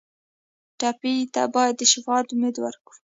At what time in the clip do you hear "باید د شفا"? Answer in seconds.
1.55-2.15